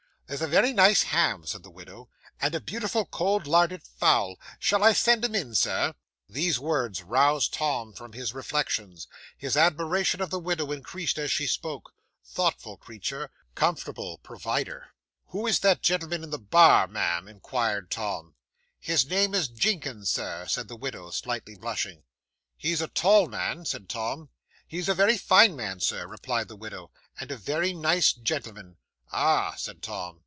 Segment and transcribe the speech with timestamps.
[0.27, 2.07] '"There's a very nice ham," said the widow,
[2.39, 4.37] "and a beautiful cold larded fowl.
[4.59, 5.93] Shall I send 'em in, Sir?"
[6.29, 9.09] 'These words roused Tom from his reflections.
[9.37, 11.93] His admiration of the widow increased as she spoke.
[12.25, 13.29] Thoughtful creature!
[13.55, 14.91] Comfortable provider!
[15.27, 18.35] '"Who is that gentleman in the bar, ma'am?" inquired Tom.
[18.79, 22.03] '"His name is Jinkins, Sir," said the widow, slightly blushing.
[22.55, 24.29] '"He's a tall man," said Tom.
[24.65, 26.89] '"He is a very fine man, Sir," replied the widow,
[27.19, 28.77] "and a very nice gentleman."
[29.13, 30.19] '"Ah!" said Tom.